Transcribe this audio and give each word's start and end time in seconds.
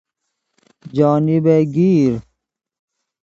جانب 0.97 1.47
گیر 1.73 2.19